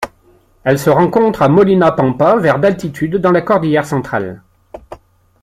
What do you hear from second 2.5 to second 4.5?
d'altitude dans la cordillère Centrale.